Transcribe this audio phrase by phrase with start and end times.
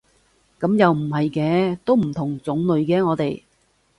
[0.59, 3.43] 噉又唔係嘅，都唔同種類嘅我哋